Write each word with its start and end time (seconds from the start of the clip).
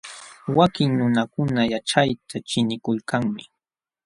Wakin 0.57 0.89
nunakuna 0.99 1.61
yaćhayta 1.73 2.37
ćhiqnikulkanmi. 2.47 3.43